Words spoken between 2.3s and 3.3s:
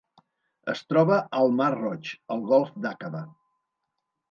el Golf d'Aqaba.